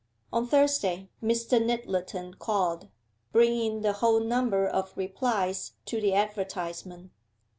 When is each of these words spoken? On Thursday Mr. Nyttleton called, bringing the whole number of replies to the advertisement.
On 0.33 0.47
Thursday 0.47 1.11
Mr. 1.21 1.63
Nyttleton 1.63 2.33
called, 2.39 2.87
bringing 3.31 3.81
the 3.83 3.93
whole 3.93 4.19
number 4.19 4.65
of 4.67 4.93
replies 4.97 5.73
to 5.85 6.01
the 6.01 6.15
advertisement. 6.15 7.11